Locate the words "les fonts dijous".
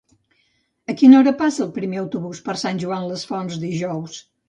3.15-4.23